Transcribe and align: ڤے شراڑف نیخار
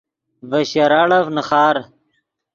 ڤے 0.49 0.61
شراڑف 0.71 1.25
نیخار 1.35 1.75